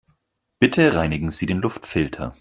[0.57, 2.35] Bitte reinigen Sie den Luftfilter.